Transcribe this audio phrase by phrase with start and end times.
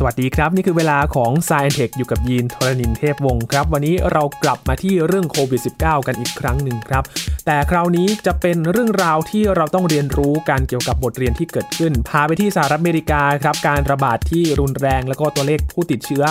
[0.00, 7.04] สวัสดีครับ นี่คือเวลาของ s ซ e เทคอยู่กับยีนทรณินเทพวงศ์ครับ วันนี้เรากลับมาที่เรื่องโควิด -19 กันอีกครั้งหนึ่งครับ
[7.46, 16.24] แต่คราวนี้จะเป็นเรื่องราวที่เราต้องเรียนรู้การเกี่ยวกับบทเรียนที่เกิดขึ้น พาไปที่สหรัฐอเมริกาครับ การระบาดที่รุนแรงแล้วก็ตัวเลขผู้ติดเชื้อ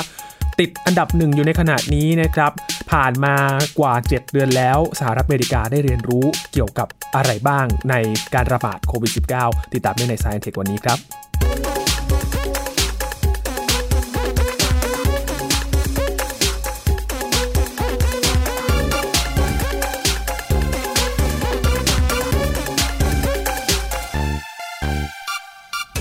[0.59, 2.52] ติดอันดับหนึ่งอยู่ในขณะนี้นะครับ
[2.91, 3.36] ผ่านมา
[3.79, 7.95] กว่า 7 เดือนแล้วสหรัฐอเมริกาได้เรียนรู้เกี่ยวกับอะไรบ้างใน
[8.36, 9.11] การระบาดโควิด
[9.41, 11.27] -19 ติดตามได้ใน Science Tech วันนี้ครับ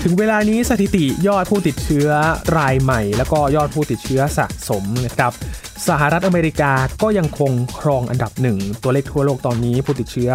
[0.09, 2.09] ถึงเวลานี้สถิติยอดผู้ติดเชื้อ
[2.57, 5.31] รายใหม่ แล้วก็ยอดผู้ติดเชื้อสะสมนะครับ
[5.87, 10.31] สหรัฐอเมริกาก็ยังคงครองอันดับหนึ่งตัวเลขทั่วโลกตอนนี้ผู้ติดเชื้อ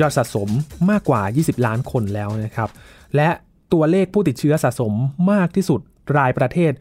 [0.00, 0.48] ยอดสะสม
[0.90, 2.68] มากกว่า 20 ล้านคนแล้วนะครับ
[3.16, 3.28] และ
[3.72, 4.92] ตัวเลขผู้ติดเชื้อสะสม
[5.32, 5.80] มากที่สุด
[6.16, 6.72] รายประเทศ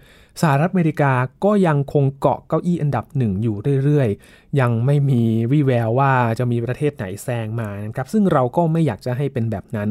[0.42, 1.14] สหรัฐอเมริกา
[1.46, 9.90] ก็ยังคงเกาะเก้าอี้อันดับหนึ่งอยู่เรื่อยๆ ยังไม่มีวี่แววว่าจะมีประเทศไหนแซงมานะครับซึ่งเราก็ไม่อยากจะให้เป็นแบบนั้น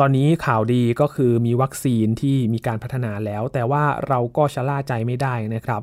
[0.00, 5.82] ตอนนี้ข่าวดีก็คือมีวัคซีนที่มีการพัฒนาแล้ว แต่ว่าเราก็ชะล่าใจไม่ได้นะครับ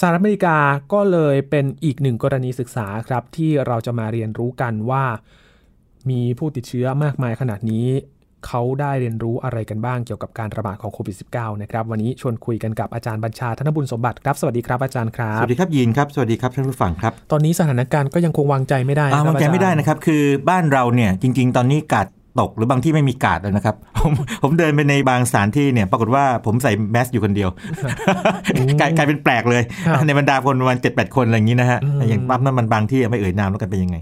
[0.00, 0.58] สหรัฐอเมริกา
[0.92, 5.04] ก็เลยเป็นอีกหนึ่งกรณีศึกษาครับ ที่เราจะมาเรียนรู้กันว่า
[6.10, 7.88] มีผู้ติดเชื้อมากมายขนาดนี้
[8.46, 22.06] เขาได้เรียนรู้อะไรกันบ้างเกี่ยวกับการระบาดของโควิด -19 นะครับ วันนี้ชวนคุยกันกับอาจารย์บัญชาธนบุญสมบัติครับ สวัสดีครับอาจารย์ครัสบวัสดีครับยีนครับ สวัสดีครับท่านผู้ฟังครับ ตอนนี้สถานการณ์ก็ยังคงวางใจไม่ได้อ่าครับวางใจอรย์ไม่ได้นะครับ คือบ้านเราเนี่ยจริง ๆ ตอนนี้กาด
[22.40, 27.48] ตกหรือบางที่ไม่มีกาดเลยนะครับ ผมผมเดินไปในบางสถานที่เนี่ย ปรากฏว่าผมใส่แมสอยู่คนเดียว
[28.80, 29.62] กลายกลายเป็นแปลกเลย
[30.06, 33.96] ในบรรดาคนประมาณเจ็ดแปดคนอะไรอย่างนี้นะฮะอย่างปั๊มน้ำมันบางที่ไม่เอ่ยนามแล้วกันเป็นยังไง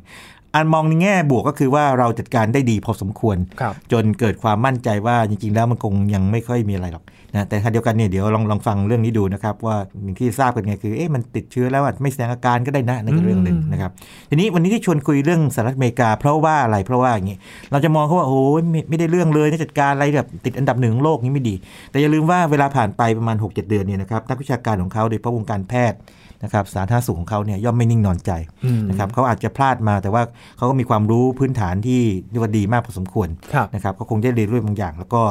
[0.54, 7.04] อันมองในแง่บวกก็คือว่าเราจัดการได้ดีพอสมควรครับจนเกิดความมั่นใจว่าจริง ๆ แล้วมันคงยังไม่ค่อยมีอะไรหรอก
[7.36, 13.90] นะแต่ขณะเดียวกันเนี่ยเดี๋ยวลองลองฟังเรื่องนี้ดูนะครับ ว่าอย่างที่ทราบกันไงคือเอ๊ะมันติดเชื้อแล้วอาจไม่แสดงอาการก็ได้นะนั่นก็เรื่องหนึ่งนะครับ
[14.30, 17.36] ทีนี้วันนี้ที่ชวนคุยเรื่องสหรัฐอเมริกา เพราะว่าอะไรเพราะว่าอย่างนี้
[17.70, 21.54] เราจะมองเขาว่าโอ้ยไม่ไม่ได้เรื่องเลยนะจัดการอะไรแบบติดอันดับหนึ่งของโลกนี้ไม่ดี
[21.90, 25.98] แต่อย่าลืมว่าเวลาผ่านไปประมาณ 6-7 เดือนเนี่ยนะครับนักวิชาการของเขาโดยเฉพาะวงการแพทย์
[26.44, 28.30] นะครับสาธารณสุขของเขาเนี่ยย่อมไม่นิ่งนอนใจ
[28.64, 30.22] อืมนะครับเขาอาจจะพลาดมาแต่ว่า
[30.56, 35.22] เขาก็มีความรู้พื้นฐานที่เรียกว่าดีมากพอสมควรครับนะครับเขาคงได้เรียนรู้บางอย่าง แล้วก็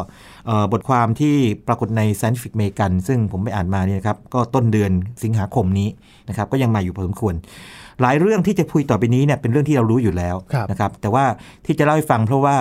[0.46, 1.36] เอ่อบทความที่
[1.68, 4.92] ปรากฏใน Scientific American ซึ่งผมไปอ่านมาเนี่ยนะครับก็ต้นเดือน
[5.24, 5.90] สิงหาคมนี้
[6.30, 7.34] นะครับก็ยังมาอยู่พอสมควร
[8.02, 11.26] หลายเรื่องที่จะคุยต่อไปนี้เนี่ยเป็นเรื่องที่เรารู้อยู่แล้วครับนะครับแต่ว่า
[11.66, 12.58] ที่จะเล่าให้ฟังเพราะว่า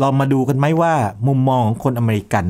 [0.00, 0.92] เรามาดูกันไหมว่า
[1.28, 2.44] มุมมองของคนอเมริกัน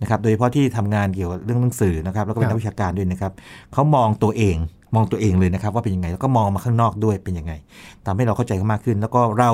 [0.00, 3.32] นะครับโดยเฉพาะที่ทำงานเกี่ยวกับเรื่องหนังสือนะครับแล้วก็เป็นนักวิชาการด้วยนะครับ
[3.72, 4.56] เขามองตัวเอง
[4.94, 7.52] มองตัวเองเลยนะครับว่าเป็นยังไงแล้วก็มองมาข้างนอกด้วยเป็นยังไง
[8.06, 9.50] ทำให้เราเข้าใจเขามากขึ้น แล้วก็เรา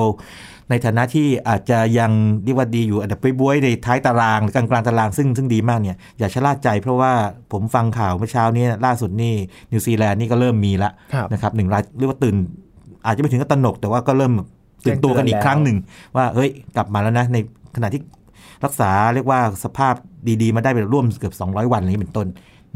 [0.69, 2.11] ในฐานะที่อาจจะยัง
[2.43, 7.11] เรียกว่าดีอยู่อันดับไปบวยๆในท้ายตารางหรือกลางกลางๆตารางซึ่งซึ่งดีมากเนี่ยอย่าชะล่าใจเพราะว่า
[7.51, 9.33] ผมฟังข่าวเมื่อเช้านี้ล่าสุดนี่
[9.71, 12.35] นิวซีแลนด์นี่ก็เริ่มมีละครับนะครับหนึ่งรายเรียกว่าตื่น
[13.05, 14.33] อาจจะไม่ถึงกับตระหนก แต่ว่าก็เริ่ม
[14.85, 15.77] ตื่นตัวกันอีกครั้งหนึ่ง
[16.15, 17.37] ว่าเฮ้ยกลับมาแล้วนะใน
[17.75, 18.01] ขณะที่
[18.65, 19.93] รักษาเรียกว่าสภาพ
[20.41, 22.27] ดีๆ มาได้เป็นร่วมเกือบ 200 วันอะไรอย่างนี้เป็นต้น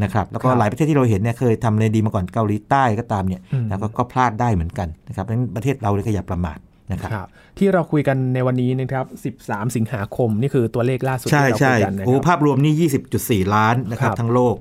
[0.04, 6.58] นะครับแล้วก็ครับหลายประเทศที่เราเห็นเนี่ยเคยทำในดีมาก่อนเกาหลีใต้ก็ตามเนี่ยอืมแล้วก็ก็พลาดได้เหมือนกันนะครับเพราะฉะนั้นประเทศเราเลยก็อย่าประมาท
[6.92, 7.28] นะครับครับ
[7.58, 9.06] ที่เราคุยกันในวันนี้นะครับ
[9.40, 12.90] 13 สิงหาคม นี่คือตัวเลขล่าสุดใช่ที่เราใช่คุยกันนะคโอ้รับภาพรวมนี่
[13.44, 14.56] 20.4 ล้านนะครับครับทั้งโลก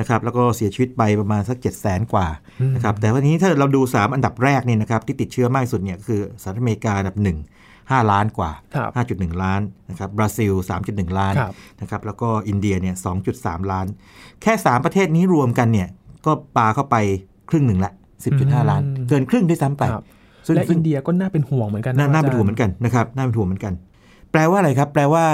[0.00, 2.28] นะครับแล้วก็เสียชีวิตไปประมาณสัก 7 0 0 0 0 0 กว่า
[2.60, 8.90] อืมนะครับแต่วันนี้ถ้าเราดู 3 อันดับแรกเนี่ยนะครับที่ติดเชื้อมากที่สุดเนี่ยคือสหรัฐอเมริกาอันดับ1 5 ล้านกว่าครับ
[9.36, 9.60] 5.1 ล้าน
[9.90, 10.52] นะครับบราซิล
[10.86, 12.94] 3.1 ล้านครับนะครับแล้วก็อินเดียเนี่ย
[13.32, 13.86] 2.3 ล้าน
[14.42, 15.88] แค่ 3 ประเทศนี้รวมกันเนี่ย
[16.26, 16.96] ก็ปาเข้าไป
[17.50, 17.92] ครึ่งหนึ่งละ
[18.30, 20.04] 10.5 ล้านอืมเกินครึ่งด้วยซ้ำไปครับ
[20.46, 23.74] ซึ่งและซึ่อิงนเดียก็น่าเป็นห่วงเหมือนกันน่าน่าเป็นห่วงเหมือนกันนะครับน่าเป็นห่วงเหมือนกัน
[24.32, 25.24] แปลว่าอะไรครับ แปลว่า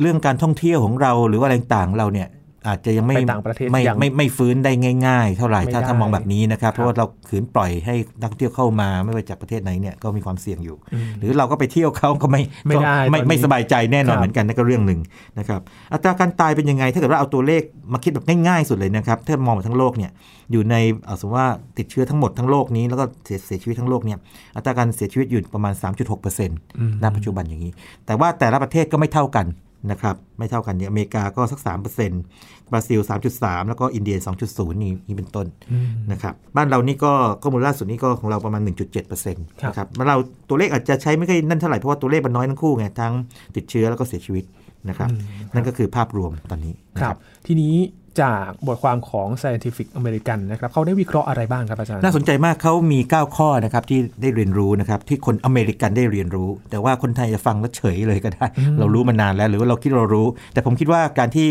[0.00, 2.28] เรื่องการท่องเที่ยวของเราหรือว่าอะไรต่างๆเราเนี่ย
[2.68, 4.72] อาจจะยังไม่ไปต่างประเทศไม่ยังไม่ไม่ฟื้นได้
[5.06, 15.00] ง่าย ๆ เท่าไหร่ไม่ถ้าได้ถ้ามองแบบนี้นะครับครับ เพราะว่าเราขืนปล่อยให้นักท่องเที่ยวเข้ามาไม่ว่าจากประเทศไหนเนี่ยก็มีความเสี่ยงอยู่อืมหรือเราก็ไปเที่ยวเขาก็ไม่ไม่ได้ก็ไม่ตอนนี้ไม่สบายใจแน่นอนครับเหมือนกันนั่นก็เรื่องหนึ่ง
[15.38, 15.60] นะครับ
[15.92, 17.62] อัตราการตายเป็นยังไง ถ้าเกิดว่าเอาตัวเลข
[17.92, 20.10] มาคิดแบบง่ายๆสุดเลยนะครับถ้ามองแบบทั้งโลกเนี่ย
[20.52, 20.76] อยู่ใน
[21.06, 21.48] เอาสมมติว่า
[21.78, 24.18] ติดเชื้อทั้งหมดทั้งโลกนี้แล้วก็เสียเสียชีวิตทั้งโลกเนี่ย
[24.56, 27.72] อัตราการเสียชีวิตอยู่ประมาณ 3.6%ณปัจจุบันอย่างนี้
[28.06, 29.46] แต่ว่าแต่ละประเทศก็ไม่เท่ากัน
[29.90, 33.00] นะครับไม่เท่ากันเนี่ยอเมริกาก็สัก 3%บราซิล
[33.34, 34.16] 3.3 แล้วก็อินเดีย
[34.48, 37.12] 2.0 นี่นี่เป็นต้นอืมนะครับบ้านเรานี่ก็
[37.42, 40.18] ข้อมูลล่าสุดนี่ก็ของเราประมาณ 1.7%นครับะครับบ้านเรา
[40.48, 43.12] ตัวเลขอาจจะใช้ไม่ค่อยนั่นเท่าไหร่ เพราะว่าตัวเลขมันน้อยทั้งคู่ไงทั้ง
[43.56, 44.44] ติดเชื้อแล้วก็เสียชีวิต
[44.88, 45.10] นะครับ
[45.54, 47.74] นั่นก็คือภาพรวมตอนนี้นะคครัรับบทีนี้
[48.22, 58.46] จากบทความของ Scientific American นะครับเขาได้วิเคราะห์อะไรบ้างครับอาจารย์ น่าสนใจมากเขามี 9 ข้อนะครับที่ได้เรียนรู้นะครับที่คนอเมริกันได้เรียนรู้ แต่ว่าคนไทยจะฟังแล้วเฉยเลยก็ได้
[58.78, 61.48] เรารู้มานานแล้วหรือว่าเราคิดเรารู้ แต่ผมคิดว่าการที่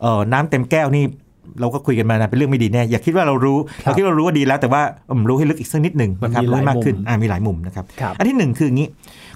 [0.00, 1.04] เอ่อน้ำเต็มแก้วนี่
[1.60, 8.88] เราก็คุยกันมานานเป็นเรื่องไม่ดีแน่อย่าคิดว่าเรารู้ครับเราคิดว่าเรารู้ว่าดีแล้ว แต่ว่าอืมรู้ให้ลึกอีกสักนิดหนึ่งมันนะครับมีหลายรู้ให้มากขึ้นมุมอ่ามีหลายมุมนะครับครับอันที่หนึ่งคืออย่างนี้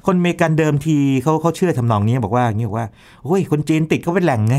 [0.07, 2.89] คนอเมริกันเดิมทีเขาเขาเชื่อทำนองนี้บอกว่าอย่างนี้บอกว่า
[3.25, 4.57] โอ้ยคนจีนติดเขาเป็นแหล่งไง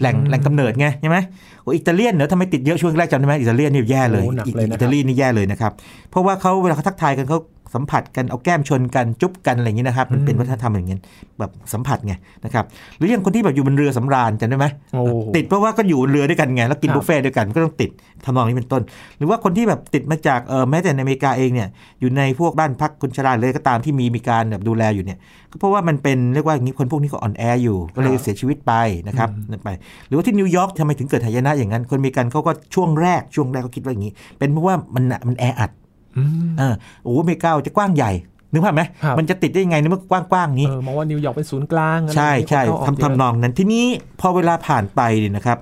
[0.00, 1.18] แหล่งอืมแหล่งกำเนิดไงใช่ไหม
[1.62, 5.72] โอ้ยอิตาเลียนเนอะทำไมติดเยอะช่วงแรกจำได้ไหมอิตาเลียนนี่แย่เลยโอ้หนักอิเลยนะครับอิตาลีนี่แย่เลยนะครับ
[6.10, 7.38] เพราะว่าเขาเวลาเขาทักทายกันเขา
[7.74, 10.98] สัมผัสกันเอาแก้มชนกันจุ๊บกันอะไรอย่างนี้นะครับ มันเป็นวัฒนธรรมอย่างนี้
[11.38, 12.14] แบบสัมผัสไง
[12.44, 12.64] นะครับ
[12.96, 15.02] หรืออย่างคนที่แบบอยู่บนเรือสำราญจำได้ไหมโอ้
[15.36, 17.90] ติดเพราะว่าก็อยู่บนเรือด้วยกันไงแล้วกินครับบุฟเฟ่ต์ด้วยกันก็ต้องติด
[18.24, 18.82] ทำนองนี้เป็นต้น
[19.18, 21.68] หรือว่าคนที่แบบติดมาจากเออแม้แต่ในอเมริกาเองเนี่ย
[22.00, 25.18] อยู่ในพวกบ้านพักคนชราเลยก็ตามที่มีมีการแบบดูแลอยู่เนี่ย
[25.50, 28.72] ก็เพราะว่ามันเป็นเรียกว่าอย่างนี้คนพวกนี้ก็อ่อนแออยู่ก็เลยเสียชีวิตไป
[29.08, 29.68] นะครับนั่นไป
[30.08, 35.70] หรือว่าที่นิวยอร์กทำไมถึงเกิดหายนะอย่างนั้น คนอเมริกันเขาก็ช่วงแรกช่วงแรกเขาคิดว่าอย่างนี้ เป็นเพราะว่ามันมันแออัด
[36.18, 38.12] อืมเออโอ้โหอเมริกาจะกว้างใหญ่
[38.52, 43.84] นึกภาพไหมครับมันจะติดได้ยังไงในเมื่อกว้างๆอย่างนี้เออมองว่านิวยอร์กเป็นศูนย์กลางอะไรใช่ใช่เข้าออกทำเยอะทำนองนั้นทีนี้
[44.20, 45.58] พอเวลาผ่านไปเนี่ยนะครับ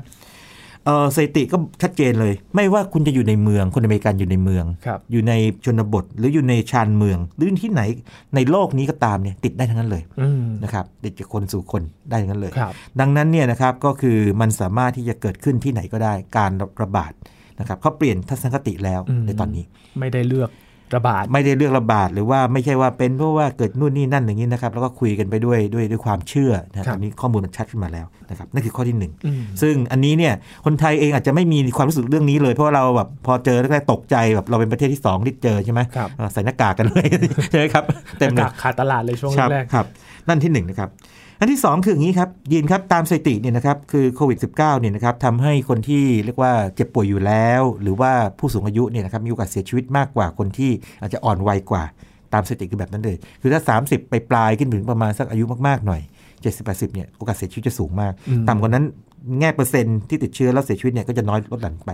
[0.86, 5.32] เออสถิติก็ชัดเจนเลย ไม่ว่าคุณจะอยู่ในเมืองคนอเมริกันอยู่ในเมืองครับอยู่ใน
[5.64, 7.82] ชนบทหรืออยู่ในชานเมือง หรือที่ไหน
[8.34, 17.12] ในโลกนี้ก็ตามเนี่ยติดได้ทั้งนั้นเลยอืมนะครับติดจากคนสู่คนได้ทั้งนั้นเลยครับดังนั้นเนี่ยนะครับก็คือมันสามารถที่จะเกิดขึ้นที่ไหนก็ได้การระบาด
[17.60, 19.64] นะครับเขาเปลี่ยนทัศนคติแล้วอืมในตอนนี้
[19.98, 20.50] ไม่ได้เลือก
[20.96, 30.34] ระบาดไม่ได้เลือกระบาดหรือว่าไม่ใช่ว่าเป็นเพราะว่าเกิดนู่นนี่นั่นอย่างนี้นะครับแล้วก็คุยกันไปด้วยด้วยด้วยความเชื่อนะคครัรับบอันนี้ข้อมูลมันชัดขึ้นมาแล้วนะครับนั่นคือข้อที่หนึ่งอืมซึ่งอันนี้เนี่ย
[30.64, 37.06] คนไทยเองอาจจะไม่มีความรู้สึกเรื่องนี้เลยเพราะว่าเราแบบพอเจอแรกๆตกใจแบบเราเป็นประเทศที่สองที่เจอใช่ไหมครับอ่าใส่หน้ากากกันเลย
[37.50, 37.84] ใช่ไหมครับ
[38.18, 39.86] เต็มเลยหน้ากากขาดตลาดเลยช่วงครับแรกครับ
[40.28, 40.90] นั่นที่หนึ่งนะครับ
[41.42, 50.70] อันที่สองคืออย่างนี้ครับยินครับตามสถิติเนี่ยนะครับคือโควิด -19 เนี่ยนะครับทำให้คนที่เรียกว่าเจ็บป่วยอยู่แล้ว หรือว่าผู้สูงอายุเนี่ยนะครับมีโอกาสเสียชีวิตมากกว่าคนที่
[51.00, 51.82] อาจจะอ่อนวัยกว่า
[52.34, 56.00] ตามสถิติคือแบบนั้นเลย คือถ้า 30 ไปปลายขึ้นถึงประมาณสักอายุมากๆหน่อย
[56.48, 58.84] 70-80เนี่ยโอกาสเสียชีวิตจะสูงมากอืมต่ำกว่านั้น
[59.40, 61.90] แง่เปอร์เซ็นต์ที่ติดเชื้อแล้วเสียชีวิตเนี่ยก็จะน้อยลดหลั่นไป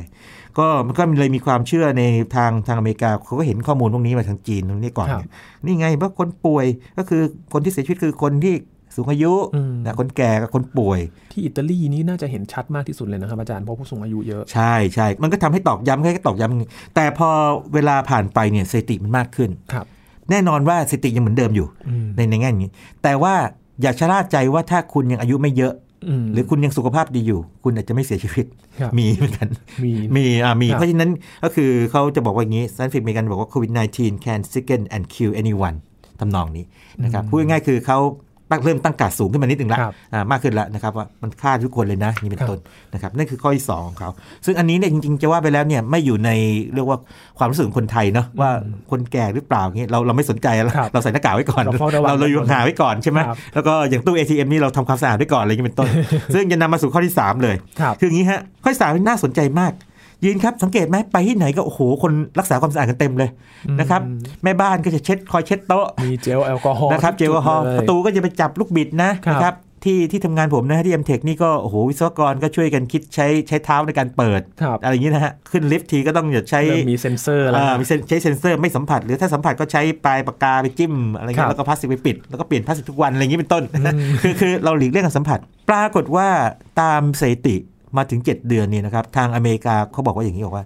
[0.58, 2.02] ก็มันก็เลยมีความเชื่อใน
[2.36, 5.28] ทางทางอเมริกาเขาก็เห็นข้อมูลพวกนี้มาทางจีนตรงนี้ก่อนครับ
[5.62, 6.66] เนี่ยนี่ไงว่าคนป่วย
[6.98, 7.22] ก็คือ
[7.52, 8.54] คนที่เสียชีวิตคือคนที่
[8.96, 11.00] สูงอายุอืมนะคนแก่กับคนป่วย
[11.32, 17.28] ที่อิตาลีนี่น่าจะเห็นชัดมากที่สุดเลยนะครับอาจารย์เพราะผู้สูงอายุเยอะ ใช่ใช่มันก็ทำให้ตอกย้ำให้ตอกย้ำแต่พอ
[17.74, 19.86] เวลาผ่านไปเนี่ยสถิติมันมากขึ้นครับ
[20.30, 22.70] แน่นอนว่าสถิติยังเหมือนเดิมอยู่อืมในในแง่นี้
[23.02, 23.34] แต่ว่า
[23.82, 25.74] อย่าชะล่าใจว่าถ้าคุณยังอายุไม่เยอะ
[26.22, 28.46] มหรือคุณยังสุขภาพดีอยู่ คุณอาจจะไม่เสียชีวิต
[28.80, 29.48] ครับมีเหมือนกัน
[29.84, 31.10] มีมีอ่ามีครับเพราะฉะนั้น
[31.44, 35.76] ก็คือเขาจะบอกว่าอย่างนี้ซันฟิกมีกันบอกว่าโควิด -19 can sicken and kill anyone
[36.20, 36.64] ทำนองนี้
[37.04, 37.98] นะครับพูดง่ายๆคือเขา
[38.50, 42.60] ตั้งเริ่มตั้งการดสูงขึ้นมานิดหนึ่งละครับอ่ามากขึ้นแล้วนะครับว่ามันฆ่าทุกคนเลยนะนี่เป็นครับต้น
[42.94, 44.10] นะครับนั่นคือข้อที่สองของเขา
[44.46, 46.30] ซึ่งอันนี้เนี่ยจริงๆจะว่าไปแล้วเนี่ยไม่อยู่ใน
[46.74, 46.98] เรียกว่า
[47.38, 48.50] ความรู้สึกของคนไทยเนาะว่า
[48.90, 55.88] คนแก่หรือเปล่าอย่างนี้เราเราไม่สนใจแล้วครับเราใส่หน้ากากไว้ก่อน เราเฝ้าระวังเราเราอยู่ห่างๆไว้ก่อนใช่ไหมครับแล้วก็อย่างตู้ ATM นี่เราทำความสะอาดไว้ก่อนอะไรอย่างนี้เป็นต้น
[56.34, 59.72] ซึ่งจะนำมาสู่ข้อที่สามเลยครับคืออย่างนี้ฮะข้อที่สามน่าสนใจมาก
[60.24, 63.30] ยินครับสังเกตไหมไปที่ไหนก็โอ้โหคนรักษาความสะอาดกันเต็มเลย
[63.80, 64.00] นะครับ
[64.44, 69.54] แม่บ้านก็จะเช็ดคอยเช็ดโต๊ะมีเจลแอลกอฮอล์นะครับเจลแอลกอฮอล์ทุกจุดประตูก็จะไปจับลูกบิดนะครับนะครับ
[69.84, 83.62] ที่ที่ทำงานผมนะที่ m t e c h นี่ก็โอ้โหวิศวกรก็ช่วยกันคิดใช้ใช้เท้าในการเปิดครับอะไรอย่างนี้นะฮะ ขึ้นลิฟต์ทีก็ต้องอย่าใช้เริ่มมีเซ็นเซอร์แล้วอ่ามีเซ็นใช้เซ็นเซอร์ไม่สัมผัส หรือถ้าสัมผัสก็ใช้ปลายปากกาไปจิ้มอะไรครับเงี้ยแล้วก็พลาสติกไปปิด แล้วก็เปลี่ยนพลาสติกทุกวัน อะไรอย่างนี้เป็นต้น
[84.22, 85.38] คือคือเราหลีกเลี่ยงการสัมผัส
[85.70, 86.28] ปรากฏว่า
[86.80, 87.56] ตามสถิติ
[87.98, 90.64] มาถึง 7 เดือนนี่นะครับทางอเมริกาเขาบอกว่าอย่างนี้บอกว่า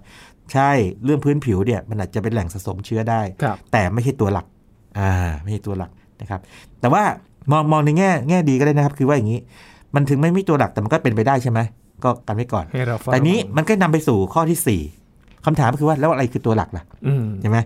[0.53, 0.69] ใช่
[1.03, 4.45] เรื่องพื้นผิวเนี่ยมันอาจจะเป็นแหล่งสะสมเชื้อได้ครับแต่ไม่ใช่ตัวหลัก
[4.99, 5.11] อ่า
[5.41, 6.39] ไม่ใช่ตัวหลักนะครับ
[6.81, 7.03] แต่ว่า
[7.51, 9.39] มองมองในแง่แง่ดีก็ได้นะครับ คือว่าอย่างนี้
[9.95, 11.59] มันถึงไม่มีตัวหลักแต่มันก็เป็นไปได้ใช่ไหม
[12.03, 17.57] ก็กันไว้ก่อนให้เราเฝ้าแต่นี้ระวังมันก็นำไปสู่ข้อที่ 4คำถามก็คือว่าแล้วอะไรคือตัวหลักล่ะอืมใช่ไหม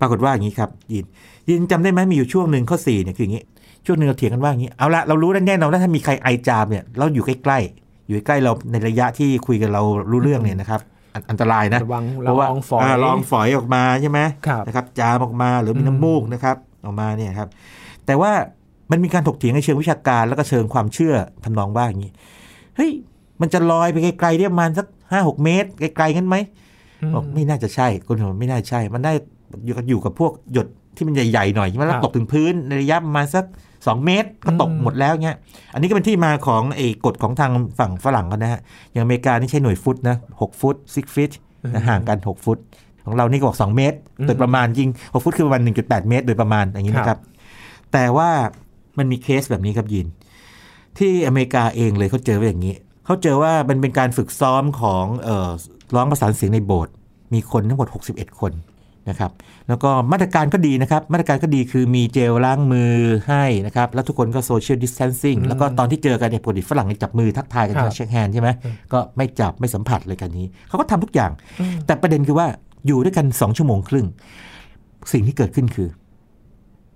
[0.00, 1.04] ปรากฏว่าอย่างนี้ครับยิน
[1.48, 3.42] ยินจำได้ไหมมีอยู่ช่วงหนึ่งข้อ4เนี่ยคืออย่างนี้
[3.86, 10.80] ช่วงหนึ่งเราเถียงกันว่าอย่างนี้เอาละเรารู้แน่นอนว่าถ้ามีใครไอจามเนี่ยเราอยู่ใกล้ๆ อยู่ใกล้เราในระยะที่คุยกันเรารู้เรื่องเนี่ยนะครับ
[11.14, 17.48] อันอันตรายนะระวังเพราะว่าละอองฝอยาละอองฝอยออกมาใช่ไหมครับนะครับจามออกมาหรือมีน้ำมูกนะครับออกมาเนี่ยครับ
[18.06, 18.32] แต่ว่า
[18.90, 22.12] มันมีการถกเถียงในเชิงวิชาการแล้วก็เชิงความเชื่อทำนองว่าอย่างนี้
[22.76, 22.90] เฮ้ย
[23.40, 26.36] มันจะลอยไปไกลๆได้ประมาณสักห้าหกเมตร ไกลๆงั้นไหม
[27.02, 29.12] อืมบอกไม่น่าจะใช่คนบอกไม่น่าใช่ มันได้
[29.66, 33.44] อยู่กับอยู่กับพวกหยดที่มันใหญ่ๆหน่อยใช่ไหมแล้วครับตกถึงพื้นในระยะประมาณสัก
[33.86, 35.36] สองเมตรก็ตกอืมหมดแล้วเงี้ย
[35.74, 38.60] อันนี้ก็เป็นที่มาของไอ้กฎของทางฝั่งฝรั่งกันนะฮะ
[38.92, 41.32] อย่างอเมริกานี่ใช้หน่วยฟุตนะหกฟุตซิกฟิต
[41.74, 42.58] นะห่างกัน 6 ฟุต
[43.04, 47.18] ของเรานี่ก็บอก 2 เมตรอืมโดยประมาณจริง 6 ฟุตคือประมาณ 1.8 เมตร โดยประมาณอย่างนี้นะครับ
[47.92, 48.30] แต่ว่า
[48.98, 50.06] มันมีเคสแบบนี้ครับยิน
[50.98, 52.74] ที่อเมริกาเองเลยเขาเจอว่าอย่างนี้
[53.06, 55.50] เขาเจอว่ามันเป็นการฝึกซ้อมของเอ่อ
[55.94, 56.94] ร้องประสานเสียงในโบสถ์
[57.34, 58.52] มีคนทั้งหมด 61 คน
[59.08, 59.30] นะครับ
[59.68, 62.94] แล้วก็มาตรการก็ดีนะครับ มาตรการก็ดีคือมีเจลล้างมือ
[63.28, 68.48] ให้นะครับ แล้วทุกคนก็ social distancing แล้วก็ตอนที่เจอกันเนี่ยปกติฝรั่งเนี่ยจับมือทักทายกันครับ shake hand ใช่ไหม
[68.92, 71.30] ก็ไม่จับไม่สัมผัสเลยกันนี้ เขาก็ทำทุกอย่าง
[71.86, 72.46] แต่ประเด็นคือว่า
[72.86, 74.06] อยู่ด้วยกัน 2 ชั่วโมงครึ่ง
[75.12, 75.88] สิ่งที่เกิดขึ้นคือ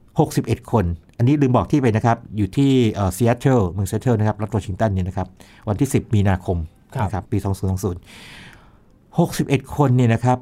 [0.03, 0.85] 61 คน
[1.19, 2.71] อันนี้ลืมบอกที่ไปนะครับ อยู่ที่
[3.17, 5.29] ซีแอตเทิลเมืองซีแอตเทิลนะครับรัฐวอชิงตันเนี่ยนะครับ
[5.69, 6.57] วันที่ 10 มีนาคม
[6.95, 10.39] ครับนะครับปี 2020 61 คนเนี่ยนะครับ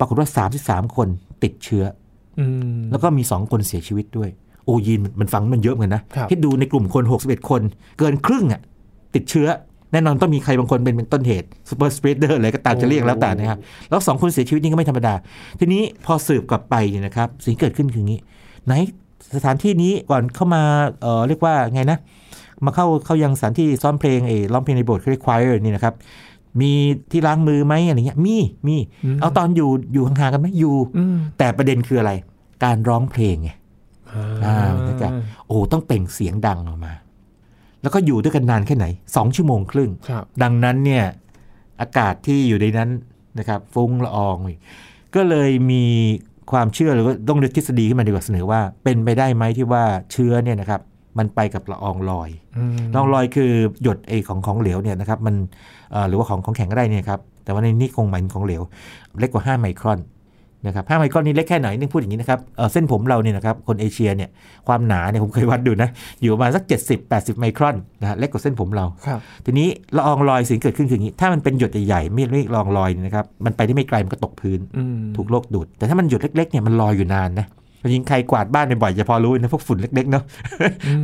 [0.00, 0.28] ปรากฏว่า
[0.62, 1.08] 33 คน
[1.44, 1.84] ติดเชื้อ
[2.40, 4.30] อืมแล้วก็มี 2 คนเสียชีวิตด้วย
[4.64, 7.62] โอ้ยินมันมันฟังมันเยอะเหมือนกันนะครับที่ดูในกลุ่มคน 61 คน
[7.98, 8.60] เกินครึ่งอะ
[9.14, 9.48] ติดเชื้อ
[9.92, 15.14] แน่นอนต้องมีใครบางคนเป็นเป็นต้นเหตุ super spreader อะไรก็ตามจะเรียกแล้วแต่นะครับ แล้วสองคนเสียชีวิตนี่ก็ไม่ธรรมดา
[15.60, 18.20] ทีนี้พอสืบกลับไปเนี่ยนะครับ สิ่งที่เกิดขึ้นคืออย่างนี้
[18.66, 18.72] ไหน
[19.36, 20.62] สถานที่นี้ก่อนเข้ามา
[21.02, 21.98] เอ่อเรียกว่าไงนะ
[22.64, 25.94] มาเข้าเข้ายังสถานที่ซ้อมเพลงเออร้องเพลงในโบสถ์เรียกควายนี่นะครับ
[26.60, 26.72] มี
[27.10, 28.76] ที่ล้างมือไหมอะไรเงี้ยมีมี
[29.20, 32.12] เอาตอนอยู่อยู่ห่างๆกันไหมอยู่อืมแต่ประเด็นคืออะไร
[32.64, 33.50] การร้องเพลงไง
[34.44, 35.08] อ่ามันก็จะ
[35.46, 36.92] โอ้ต้องเปล่งเสียงดังออกมา
[37.82, 41.04] แล้วก็อยู่ด้วยกันนานแค่ไหนสองชั่วโมงครึ่งครับดังนั้นเนี่ย
[41.80, 42.90] อากาศที่อยู่ในนั้น
[43.38, 44.58] นะครับฟุ้งละอองอีก
[45.14, 45.84] ก็เลยมี
[46.52, 50.80] ความเชื่อหรือว่าต้องเลือกทฤษฎีขึ้นมาดีกว่าเสนอว่า เป็นไปได้ไหมที่ว่าเชื้อเนี่ยนะครับ
[51.18, 53.50] มันไปกับละอองลอยอืมละอองลอยคือ
[53.82, 55.34] หยดไอของของเหลวเนี่ยนะครับมัน
[55.92, 58.62] เอ่อหรือว่าของของแข็งก็ได้เนี่ยครับแต่ว่าในนี้คงหมายถึงของเหลว
[59.18, 60.00] เล็กกว่า 5 ไมครอน
[60.66, 64.30] นะครับ5ไมครอนนี่เล็กแค่ไหนนึกพูดอย่างนี้นะครับเอ่อเส้นผมเราเนี่ยนะครับคนเอเชียเนี่ย
[64.68, 65.88] ความหนาเนี่ยผมเคยวัดดูนะ
[66.20, 66.62] อยู่ประมาณสัก
[67.00, 77.46] 70-80 ไมครอนนะฮะเล็กกว่าเส้นผมเราครับทีนี้ละอองลอยสิ่งเกิดขึ้นคืออย่างนี้ ถ้ามันเป็นหยดใหญ่ๆไม่ไม่ละอองลอยเนี่ยนะครับมันไปได้ไม่ไกลมันก็ตกพื้นอืมถูกโลกดูด แต่ถ้ามันหยดเล็กๆเนี่ยมันลอยอยู่นานนะ
[77.94, 80.24] ยิงใครกวาดบ้านบ่อยๆจะพอรู้นะพวกฝุ่นเล็กๆเนาะ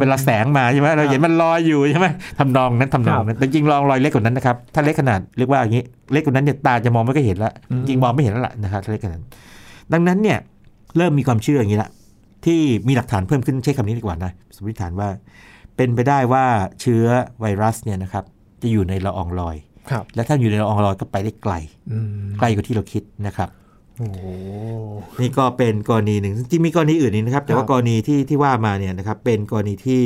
[0.01, 2.07] เวลาแสงมาใช่ไหมเราเห็นมันลอยอยู่ใช่ไหม
[2.39, 9.25] ทำนองนั้นทำนองนั้นแต่จริงๆละอองลอยเล็กกว่านั้นนะครับถ้าเล็กขนาดเรียกว่าอย่างนี้เล็กกว่านั้นเนี่ยตาจะมองไม่ก็เห็นละจริงๆมองไม่เห็นแล้วล่ะนะครับถ้าเล็กกว่านั้น
[9.93, 10.39] ดังนั้นเนี่ย
[10.97, 11.91] เริ่มมีความเชื่ออย่างนี้ละ
[12.47, 15.09] ที่มีหลักฐานเพิ่มขึ้นใช้คำนี้ดีกว่านะสมมติฐานว่า
[15.77, 16.45] เป็นไปได้ว่า
[16.81, 17.05] เชื้อ
[17.41, 18.25] ไวรัสเนี่ยนะครับ
[18.63, 19.57] จะอยู่ในละอองลอย
[19.91, 21.55] ครับและถ้าอยู่ในละอองลอยก็ไปได้ไกล
[21.93, 23.66] อืมไกลกว่าที่เราคิดนะครับโอ้โห
[25.21, 30.03] นี่ก็เป็นกรณีหนึ่งจริงๆมีกรณีอื่นนี้นะครับ แต่ว่าครับกรณีที่ที่ว่ามาเนี่ยนะครับเป็นกรณีที่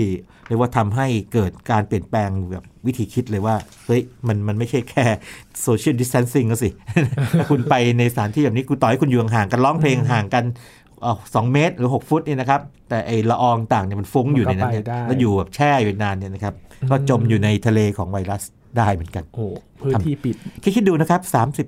[0.48, 3.54] เรียกว่าทำให้เกิดการเปลี่ยนแปลงแบบวิธีคิดเลยว่า
[3.86, 5.04] เฮ้ยมันมันไม่ใช่แค่
[5.66, 6.70] social distancing ก็สิ
[7.38, 10.44] ถ้าคุณไปในสถานที่แบบนี้คุณต่อให้คุณอยู่ห่างๆกันร้องเพลงห่างกัน
[11.02, 16.54] เอ่อสองเมตรหรือ 6 ฟุตเนี่ยนะครับ แต่ไอละอองต่างเนี่ยมันฟุ้งอยู่ในนั้นเนี่ยมันก็ไปได้แล้วอยู่แบบแช่อยู่นานเนี่ยนะครับ
[16.90, 18.42] ก็จมอยู่ในทะเลของไวรัส
[18.78, 19.46] ได้เหมือนกันโอ้
[19.82, 21.20] พื้นที่ปิดคิดคิดดูนะครับ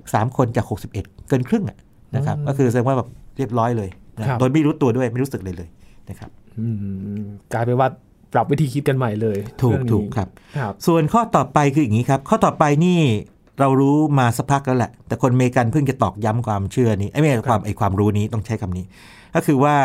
[0.03, 0.91] 33 คนจาก 61
[1.29, 1.77] เกินครึ่งอะ
[2.15, 3.89] นะครับก็คือแสดงว่าแบบเรียบร้อยเลย
[4.19, 5.69] นะครับโดยไม่รู้ตัวด้วยไม่รู้สึกเลยเลย
[6.09, 6.29] นะครับ
[6.59, 6.67] อื
[7.21, 7.87] มกลายเป็นว่า
[8.33, 10.27] ปรับวิธีคิดกันใหม่เลย ถูกเรื่องนี้ถูกครับ
[10.57, 12.99] ครับส่วนข้อต่อไปคืออย่างนี้ครับ ข้อต่อไปนี่
[13.59, 18.85] เรารู้มาสักพักแล้วแหละ แต่คนอเมริกันเพิ่งจะตอกย้ำความเชื่อนี้ไอ้ยไม่ใช่ความไอ้ความรู้นี้ต้องใช้คำนี้
[19.35, 19.75] ก็คือว่า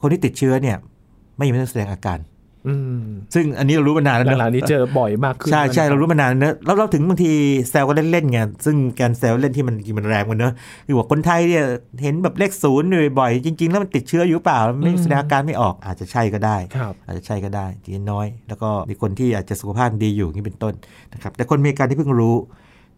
[0.00, 0.76] คนที่ติดเชื้อเนี่ย
[1.36, 2.37] ไม่ยังไม่ต้องแสดงอาการอืม
[3.34, 7.32] ซึ่งอันนี้เรารู้มานานแล้วนะหลังๆนี้เจอบ่อยมากขึ้น ใช่ใช่แล้วเรานะคบรู้มานานเนอะแล้วเราถึงบางที
[7.70, 10.52] แซวกันเล่นๆไงซึ่งการแซวเล่นที่มันจริงมันแรงมันเนอะ
[10.86, 11.64] คือว่าคนไทยเนี่ย
[12.02, 20.74] เห็นแบบเลขศูนย์บ่อยๆจริง ๆ แล้วมันติดเชื้ออยู่เปล่าไม่แสดงอาการไม่ออกอาจจะใช่ก็ได้ครับอาจจะใช่ก็ได้ทีน้อย แล้วก็มีคนที่อาจจะสุขภาพดีอยู่อย่างนี้เป็นต้น
[21.14, 22.36] นะครับแต่คนอเมริกันที่เพิ่งรู้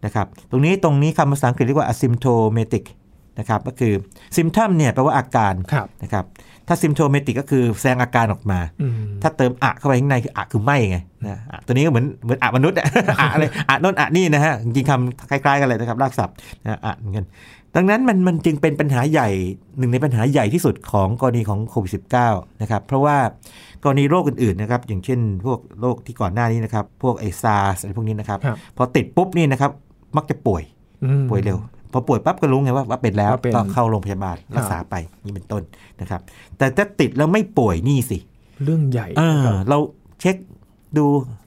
[0.05, 2.83] นะครับตรงนี้ตรงนี้คำภาษาอังกฤษเรียกว่า asymptomatic
[3.39, 3.93] นะครับก็คือ
[4.37, 6.25] symptom เนี่ยแปลว่าอาการครับนะครับ
[6.71, 10.97] ถ้า symptomatic ก็คือแสดงอาการออกมาอืมถ้าเติมอะเข้าไปข้างในคืออะคือไม่ไง
[11.27, 12.85] นะอะตัวนี้ก็เหมือนเหมือนอะมนุษย์อะ
[13.19, 17.25] อะอะไรอะโน่นอะนี่นะฮะ จริงๆคำคล้ายๆกันเลยนะครับรากศัพท์นะอะเหมือนกัน
[17.75, 19.29] ดังนั้นมันมันจึงเป็นปัญหาใหญ่
[19.77, 21.91] หนึ่งในปัญหาใหญ่ที่สุดของกรณีของโควิด
[22.27, 23.17] -19 นะครับ เพราะว่า
[23.83, 29.71] กรณีโรคอื่นๆนะครับ อย่างเช่น พวกโรคที่ก่อนหน้านี้นะครับ พวกไอซาร์อะไรพวกนี้นะครับครับ พอติดปุ๊บนี่นะครับ
[30.17, 30.63] มักจะป่วย
[31.03, 31.57] อืมป่วยเร็ว
[31.93, 34.95] พอป่วยปั๊บก็รู้ไงว่าว่าเป็นแล้วว่าเป็นก็เข้าโรงพยาบาลรักษาไป
[35.25, 35.63] นี่เป็นต้น
[36.01, 36.21] นะครับ
[36.57, 38.17] แต่ถ้าติดแล้วไม่ป่วยนี่สิ
[38.63, 39.77] เรื่องใหญ่เออครับเรา
[40.21, 40.35] เช็ค
[40.97, 41.05] ดู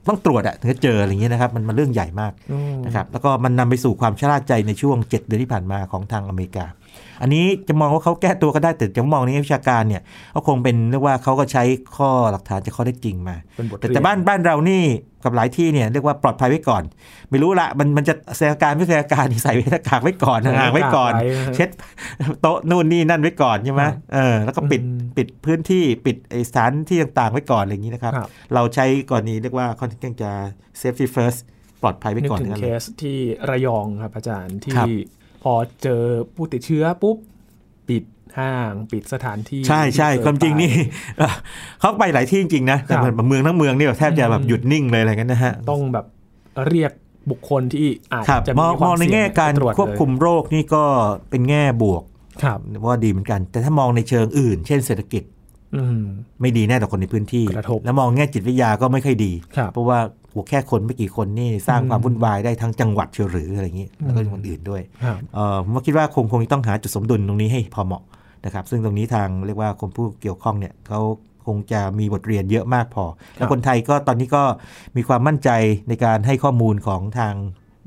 [0.08, 6.66] ต้องตรวจอะถึงจะเจออะไรอย่างเงี้ยนะครับ มันมันเรื่องใหญ่มากอืมนะครับแล้วก็มันนำไปสู่ความชราใจในช่วง 7 เดือนที่ผ่านมาของทางอเมริกา
[7.22, 10.02] อันนี้จะมองว่าเขาแก้ตัวก็ได้แต่จะมองในแง่วิชาการเนี่ย
[10.34, 11.62] ก็คงเป็นเรียกว่าเขาก็ใช้
[11.96, 14.82] ข้อหลักฐานจากข้อได้จริงมาเป็นบทแต่เรียแต่บ้านบ้านเรานี่
[15.24, 16.82] กับหลายที่เนี่ยเรียกว่าปลอดภัยไว้ก่อน
[17.30, 21.12] ไม่รู้ละมันมันจะแสดงอาการไม่แสดงอาการนี่ใส่หน้ากากไว้ก่อนห่างๆไว้ก่อน
[21.54, 21.68] เช็ด
[22.40, 23.82] โต๊ะนู่นนี่นั่นไว้ก่อนใช่ไหม
[24.14, 24.82] เออแล้วก็ปิด
[25.16, 30.30] ปิดพื้นที่ปิดไอสถานที่ต่างๆ ไว้ก่อนอะไรอย่างนี้นะครับครับ เราใช้ก่อนนี้เรียกว่าค่อนข้างจะ
[30.80, 31.38] safety first
[31.82, 33.18] ปลอดภัยไว้นึกก่อนถึงนั่นเคเลยสที่
[33.50, 34.88] ระยองครับอาจารย์ที่ครับ
[35.44, 36.02] พอเจอ
[36.34, 37.16] ผู้ติดเชื้อปุ๊บ
[37.88, 38.04] ปิด
[38.38, 40.72] ห้างปิดสถานที่ ใช่ใช่ที่เปิดความจริงนี่
[41.16, 41.22] ไป
[41.80, 46.06] เขาไปหลายที่จริงๆนะแต่ครับแบบเมืองทั้งเมืองนี่แบบแทบจะแบบอืมหยุดนิ่งเลยอะไรกันนะฮะ ต้องแบบ
[46.68, 46.92] เรียก
[47.30, 50.84] บุคคลที่อาจครับจะมมีองความองในเสี่ยงแง่การไปตรวจควบคุมเลยโรคนี่ก็
[51.30, 52.02] เป็นแง่บวก
[52.42, 55.22] ครับว่าดีเหมือนกัน แต่ถ้ามองในเชิงอื่น เช่นเศรษฐกิจ
[55.76, 56.04] อืม
[56.40, 59.98] ไม่ดีแน่ต่อคนในพื้นที่กระทบแล้วมองแง่จิตวิทยาก็ไม่ค่อยดีครับเพราะว่า
[60.34, 68.02] โหแค่คนไม่กี่คนนี่สร้างอืมความวุ่นวายได้ทั้งจังหวัดเชียวหรืออะไรอย่างนี้ แล้วก็คนอื่นด้วยครับเอ่อผมว่าคิดว่าคงคงต้องหาจุดสมดุลตรงนี้ให้พอเหมาะ
[68.44, 71.00] นะครับ ซึ่งตรงนี้ทางเรียกว่าคนผู้เกี่ยวข้องเนี่ยเขา
[71.46, 74.42] คงจะมีบทเรียนเยอะมากพอ แล้วคนไทยก็ตอนนี้ก็
[74.96, 75.50] มีความมั่นใจ
[75.88, 77.34] ในการให้ข้อมูลของทาง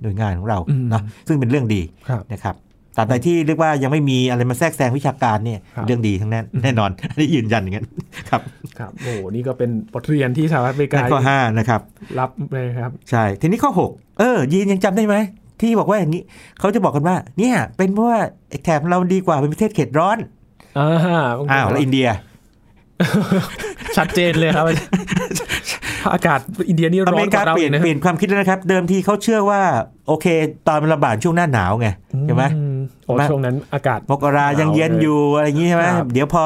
[0.02, 2.56] หน่วยงานของเราอืมเนาะซึ่งเป็นเรื่องดีครับนะครับ
[2.98, 7.88] ตราบใดที่เรียกว่ายังไม่มีอะไรมาแทรกแซงวิชาการเนี่ยครับเรื่องดีทั้งนั้นแน่นอนอันนี้ยืนยันอย่างนั้น
[8.30, 8.42] ครับ
[8.80, 11.82] ครับโอ้โหนี่ก็เป็นบทเรียนที่สหรัฐอเมรินั่กานข้อห้านะครับ
[12.20, 15.16] รับเลยครับใช่ทีนี้ข้อ 6 เออยีนยังจำได้ไหม
[15.62, 16.22] ที่บอกว่าอย่างนี้
[16.60, 20.18] เขาจะบอกกันว่าเนี่ยเป็นเพราะว่าไอ้แถบเราดีกว่าเป็นประเทศเขตร้อน
[20.78, 20.88] อ่า
[21.52, 22.08] อ้าวแล้วอินเดีย
[23.98, 24.66] ชัดเจนเลยครับ
[26.14, 26.40] อากาศ
[26.70, 29.62] อินเดียนี่อร้อเมนริกกาว่าเราเปลี่ยนนะเปลี่ยนความคิดแล้วนะครับ เดิมทีเขาเชื่อว่า
[30.08, 30.26] โอเค
[30.68, 31.88] ตอนมันระบาดช่วงหน้าหนาวไง
[32.26, 36.46] ใช่ไหมอืโอ้ใช่ไหมช่วงนั้นอากาศมกรายังเย็นอยู่อะไรอย่างนี้ใช่ไหมครับเดี๋ยวพอ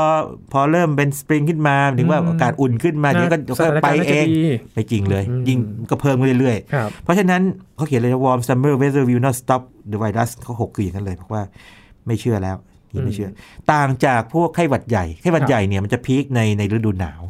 [0.53, 4.41] พอเริ่มเป็นสปริงขึ้นมาถึงว่าอืมอากาศอุ่นขึ้นมาเดี๋ยวก็สถานไปการณ์น่าเอจะงดี
[4.73, 7.41] ไม่จริงเลยอืมยิ่งก็เพิ่มขึ้นเรื่อยๆครับเพราะฉะนั้น
[7.75, 11.43] เขาเขียนเลยว่า warm summer weather will not stop the virus เขาหกคืออย่างนั้นเลยบอกว่า
[12.07, 12.57] ไม่เชื่อแล้ว
[12.95, 13.29] ยังไม่เชื่อ
[13.71, 17.21] ต่างจากพวกไข้หวัดใหญ่ไข้หวัดครับใหญ่เนี่ยมันจะพีคในในฤดูหนาว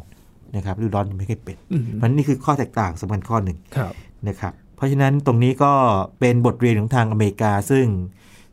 [0.56, 3.92] นะครับฤดูร้อนไม่ค่อยเป็นอืมมันนี่คือข้อแตกต่างสำคัญข้อหนึ่งครับ
[4.28, 5.72] นะครับ เพราะฉะนั้นตรงนี้ก็
[6.20, 7.86] เป็นบทเรียนของทางอเมริกาซึ่ง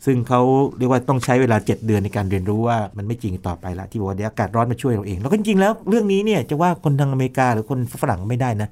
[0.06, 0.42] ซึ่งเขา
[0.78, 8.70] เรียกว่าต้องใช้เวลา 7 เดือนในการเรียนรู้ว่ามันไม่จริงต่อไปละที่บอกว่าเดี๋ยวอากาศร้อนมาช่วยเราเอง แล้วก็จริงๆแล้วเรื่องนี้เนี่ยจะว่าคนทางอเมริกาหรือคนฝรั่งไม่ได้นะ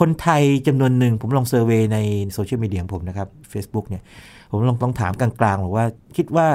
[0.00, 1.98] คนไทยจำนวนหนึ่งผมลอง survey ใน
[2.32, 4.02] social media ของผมนะครับ Facebook เนี่ย
[4.50, 5.86] ผมลองต้องถามกลางๆบอกว่า
[6.16, 6.46] คิดว่า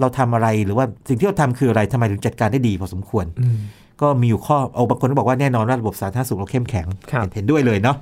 [0.00, 3.56] เราทำอะไรหรือว่าสิ่งที่เราทำคืออะไรทำไมถึงจัดการได้ดีพอสมควรอืม
[4.02, 7.96] ก็มีอยู่ข้อเอาบางคนก็บอกว่าแน่นอนว่าระบบสาธารณสุขเราเข้มแข็งครับเห็นเห็นด้วยเลยเนาะ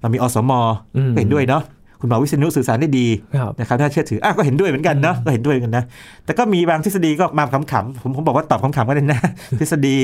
[0.00, 0.52] เรามีอสม
[0.96, 1.62] อืมก็เห็นด้วยเนาะ
[2.02, 3.06] คุณหมอวิษณุสื่อสารได้ดี
[3.36, 5.84] ครับนะครับน่าเชื่อถืออะก็เห็นด้วยเหมือนกันเนาะก็เห็นด้วยกันนะ
[6.24, 9.20] แต่ก็มีบางทฤษฎีก็มาขำๆผมผมบอกว่าตอบขำๆก็ได้นะ
[9.60, 9.96] ทฤษฎี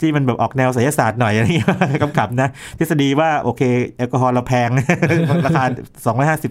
[0.00, 1.68] ที่มันแบบออกแนวไสยศาสตร์หน่อยอะไรอย่างเงี้ย
[2.18, 2.48] ขำๆนะ
[2.78, 3.62] ทฤษฎีว่าโอเค
[3.96, 4.68] แอลกอฮอล์เราแพง
[5.46, 5.64] ราคา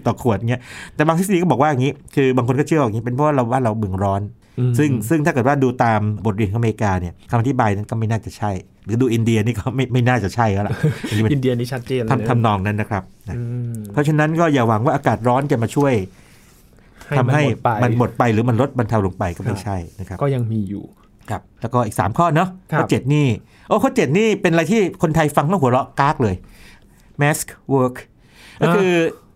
[0.00, 0.62] 250 ต่อขวดเงี้ย
[0.94, 4.45] แต่บางทฤษฎีก็บอกว่าอย่างนี้คือบางคนก็เชื่ออย่างนี้เป็นเพราะว่าเราว่าเราเบึงร้อนอืม
[4.78, 8.50] ซึ่งซึ่งถ้าเกิดว่าดูตามบทเรียนของอเมริกาเนี่ยคำอธิบายนั้นก็ไม่น่าจะใช่
[8.84, 10.74] หรือดูอินเดียนี่ก็ไม่ไม่น่าจะใช่แล้วล่ะ
[11.08, 13.42] อันนี้มันอินเดียนี่ชัดเจนเลยนะทำทำนองนั้นนะครับนะอื
[13.72, 15.92] มเพราะฉะนั้นก็อย่าหวังว่าอากาศร้อนจะมาช่วย
[17.18, 20.84] ทำให้ไปมันหมดไปหรือมันลดบรรเทาลงไปก็คไม่รับใช่นะครับก็ยังมีอยู่
[21.30, 23.26] ครับแล้วก็อีก 3 ข้อเนาะครับข้อเจ็ดนี่
[23.68, 26.34] โอ้ข้อเจ็ดนี่เป็นอะไรที่คนไทยฟังต้องหัวเราะกากเลย
[27.22, 27.96] mask work
[28.62, 28.90] ก็คือ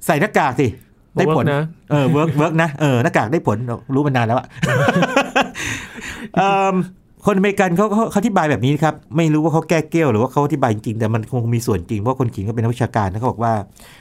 [0.06, 0.66] ใส่หน้ากากสิ
[1.14, 3.58] ได้ผล Work นะเออ work work นะเออหน้ากากได้ผล
[3.94, 4.46] รู้มานานแล้วอะ
[6.36, 6.76] เอิ่ม
[7.26, 13.52] คนอเมริกันเขาเขาเขาอธิบายแบบนี้ครับ ไม่รู้ว่าเขาแก้เกี้ยวหรือว่าเขาอธิบายจริงๆแต่มันคงมีส่วนจริงเพราะคนเขียนก็เป็นนักวิชาการนะเขาบอกว่า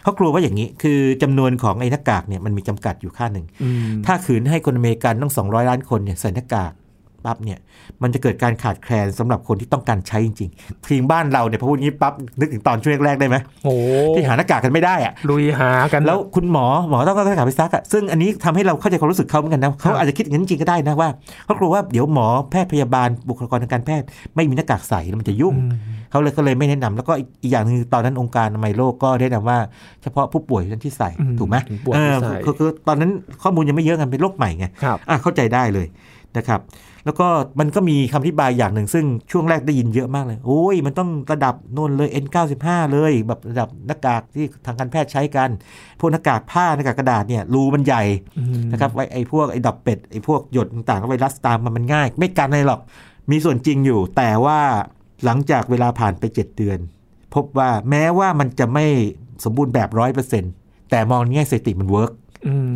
[0.03, 6.71] เขากลัวว่าอย่างนี้คือจำนวนของไอ้หน้ากากเนี่ยมันมีจำกัดอยู่ค่าหนึ่งอืมถ้าขืนให้คนอเมริกันต้อง 200 ล้านคนเนี่ยใส่หน้ากาก
[7.25, 7.59] ปั๊บเนี่ย
[8.01, 13.73] มันจะเกิดการขาดแคลนสำหรับคนที่ต้องการใช้จริงๆทีมบ้านเราเนี่ยพอพูดงี้ปั๊บนึกถึงตอนช่วงแรกๆได้ไหมโอ้
[14.15, 21.09] ที่หาหน้ากากกันไม่ได้อะลุยหากันแล้วคุณหมอหมอต้องเอาหน้ากากไปซักอะซึ่งอันนี้ทำให้เราเข้าใจความรู้สึกเขาเหมือนกันนะเขาอาจจะคิดอย่างนั้นจริงๆก็ได้นะว่า
[21.45, 24.05] เขากลัวว่าเดี๋ยวหมอแพทย์พยาบาลบุคลากรทางการแพทย์
[24.35, 29.57] ไม่มีหน้ากากใส่แล้วมันจะยุ่งอืมเขาเลยก็เลยไม่แนะนำแล้วก็อีกอย่างหนึงตอนนั้นองค์การอนามัยโลกก็แนะนำว่า
[30.03, 33.11] เฉพาะผู้ป่วยนั้นที่ใส่อืมถูกไหมถึงป่วยเอที่อใส่คือคือตอนนั้น
[33.43, 35.87] ข้อมูลยังไม่เยอะกันเป็นโรคใหม่ไงครับอะเข้าใจได้เลย
[36.37, 36.59] นะครับ
[37.05, 37.27] แล้วก็
[37.59, 45.49] มันก็มีคำอธิบายอย่างหนึ่ง ซึ่งช่วงแรกได้ยินเยอะมากเลย โอ้ย มันต้องระดับโน่นเลย N95 เลย แบบระดับหน้ากากที่ทางการแพทย์ใช้กัน
[45.99, 48.03] พวกหน้ากากผ้าหน้ากากกระดาษเนี่ยรูมันใหญ่
[48.71, 52.81] นะครับไว้ไอ้พวกไอ้ดับเป็ดไอ้พวกหยดต่างๆไวรัสตามมันมันง่าย ไม่กันอะไรหรอก
[53.31, 54.59] มีส่วนจริงอยู่ แต่ว่า
[55.25, 56.79] หลังจากเวลาผ่านไป 7 เดือน
[57.35, 58.85] พบว่าแม้ว่ามันจะไม่
[59.43, 60.51] สมบูรณ์แบบร้อยเปอร์เซ็นต์
[60.91, 62.11] แต่มองในแง่สถิติมัน work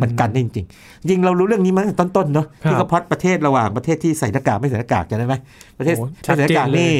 [0.02, 5.34] มันกันได้จริงๆจริงเรารู้เรื่องนี้มาตั้งแต่ต้นๆเนาะครับที่เขาพลอตประเทศระหว่างประเทศที่ใส่หน้ากากไม่ใส่หน้ากากจำได้ไหม
[5.78, 6.94] ประเทศโอ้ใส่หน้ากากชัดเจนเลยนี่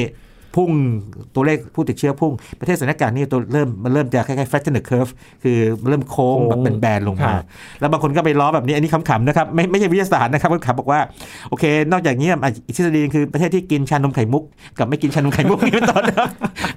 [0.55, 0.71] พุ่ง
[1.35, 5.11] ตัวเลขผู้ติดเชื้อพุ่ง ประเทศใส่หน้ากากนี่ตัวเริ่มมันเริ่มจะคล้ายๆ flatten the curve
[5.43, 7.41] คือมันเริ่มโค้งโค้งแบบเป็นแบนลงมาครับ
[7.79, 10.99] แล้วบางคนก็ไปล้อแบบนี้ อันนี้ขำๆนะครับ ไม่ไม่ใช่วิทยาศาสตร์นะครับขำบอกว่า
[11.49, 14.43] โอเค นอกจากนี้อะอีกทฤษฎีหนึ่งคือประเทศที่กินชานมไข่มุก
[14.79, 16.27] กับไม่กินชานมไข่มุกนี่เป็นต้นนะ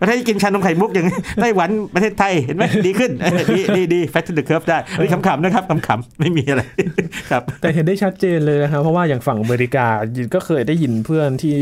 [0.01, 1.07] ประเทศที่กินชานมไข่มุกอย่าง
[1.41, 6.63] ไต้หวันประเทศไทยเห็นไหมดีขึ้นเออดีดีดี flatten the curve ได้อันนี้ขำๆนะครับขำๆไม่มีอะไร
[7.31, 9.87] ครับแต่เห็นได้ชัดเจนเลยนะครับเพราะว่าอย่างฝั่งอเมริกา
[10.35, 11.57] ก็เคยได้ยินเพื่อนที่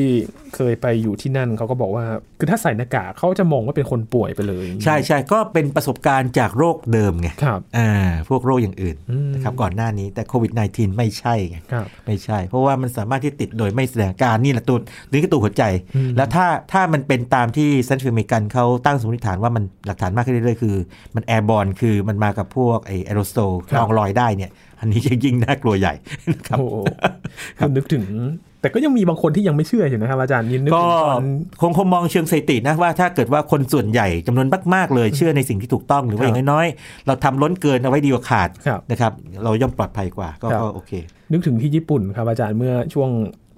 [0.56, 2.05] เคยไปอยู่ที่นั่นเขาก็บอกว่า
[2.38, 7.90] คือถ้าใส่หน้ากากเขาจะมองว่าเป็นคนป่วยไปเลย ใช่ใช่ก็เป็นประสบการณ์จากโรคเดิมไงครับอ่า
[8.28, 14.78] พวกโรคอย่างอื่นอืมนะครับก่อนหน้านี้แต่โควิด -19 ไม่ใช่ไงครับไม่ใช่ เพราะว่ามันสามารถที่ติดโดยไม่แสดงอาการนี่แหละตัว
[15.10, 15.64] นี่คือตัวหัวใจ
[15.96, 20.76] อืมแล้วถ้าถ้ามันเป็นตามที่ Scientific American เขาตั้งสมมติฐานว่ามันหลักฐานมากขึ้นเรื่อยๆคือ
[21.16, 25.94] มัน airborne คือมันมากับพวกไอแอโรโซลครับล่องลอยได้เนี่ยอันนี้ยิ่งน่ากลัวใหญ่
[26.32, 26.76] นะครับโอ้โห
[27.58, 31.24] คือนึกถึง แต่ก็ยังมีบางคนที่ยังไม่เชื่ออยู่นะครับอาจารย์ยินนึกก็ถึงตอน
[31.60, 39.12] คงคงมองเชิงสถิตินะว่าถ้าเกิดว่าคนส่วนใหญ่จำนวนมากๆเลยเชื่อในสิ่งที่ถูกต้องหรือว่าอย่างน้อยๆเราทำล้นเกินเอาไว้ดีกว่าขาดครับนะครับ
[39.44, 40.92] เราย่อมปลอดภัยกว่าก็ครับก็โอเค
[41.32, 43.10] นึกถึงที่ญี่ปุ่นครับอาจารย์เมื่อช่วง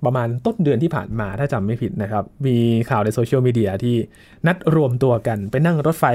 [0.05, 2.57] ประมาณต้นเดือนที่ผ่านมาถ้าจำไม่ผิดนะครับ มี
[2.91, 3.95] ข่าวในโซเชียลมีเดียที่
[4.47, 6.07] นัดรวมตัวกันไปนั่งรถไฟ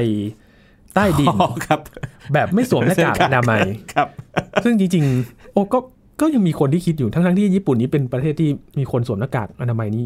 [0.96, 1.80] ใต้ดินอ๋อครับ
[2.34, 3.62] แบบไม่สวมหน้ากากอนามัย
[3.94, 4.08] ครับ
[4.64, 5.80] ซึ่งจริงๆ โอ้ก็
[6.20, 8.50] ก็ยังมีคนที่คิดอยู่ทั้งๆที่ญี่ปุ่นนี้เป็นประเทศที่
[8.80, 10.06] มีคนสวมหน้ากากอนามัยนี่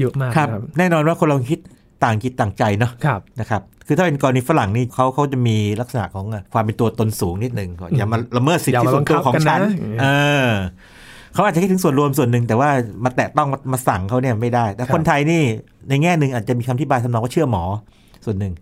[0.00, 1.60] เยอะมากครับนะครับ แน่นอนว่าคนเราคิด
[2.04, 9.70] ต่างคิดต่างใจเนาะครับนะครับคือถ้าเป็นกรณีฝรั่งนี่เขาเขาจะมีลักษณะของความเป็นตัวตนสูงนิดหนึ่งอย่ามาละเมิดสิทอย่าธิมาส่วนตัวของบังคับกันฉันนะ
[10.00, 10.06] เอ
[10.48, 10.50] อ
[11.34, 12.70] เขาอาจจะคิดถึงส่วนรวมส่วนหนึ่งแต่ว่า
[13.04, 15.42] มาแตะต้องมามาสั่งเขาเนี่ยไม่ได้ แต่คนไทยนี่
[15.88, 17.64] ในแง่หนึ่งอาจจะมีคำที่บายทำนองว่าเชื่อหมอ
[18.24, 18.52] ส่วนหนึ่ง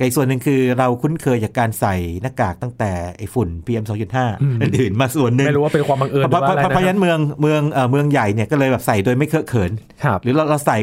[0.00, 9.70] กับอีกส่วนหนึ่งคือเราคุ้นเคยจากการใส่หน้ากากตั้งแต่ไอ้ฝุ่น PM 2.5อื่นๆมาส่วนหนึ่งไม่รู้ว่าเป็นความบังเอิญหเพรือราะว่าอะไรเพราะเพราะฉะนะนั้นเมืองเมืองเอ่อเมืองใหญ่เนี่ยก็เลยแบบใส่โดยไม่เคอะเขิน
[10.04, 10.76] ครับหรือเราเราใส่